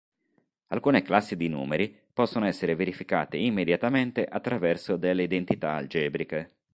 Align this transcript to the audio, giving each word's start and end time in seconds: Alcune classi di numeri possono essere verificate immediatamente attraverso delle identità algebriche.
Alcune 0.69 1.03
classi 1.03 1.35
di 1.35 1.47
numeri 1.47 1.95
possono 2.11 2.47
essere 2.47 2.73
verificate 2.73 3.37
immediatamente 3.37 4.25
attraverso 4.25 4.97
delle 4.97 5.21
identità 5.21 5.73
algebriche. 5.75 6.55